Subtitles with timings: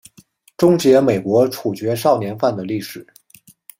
[0.57, 3.05] 终结美国处决少年犯的历史。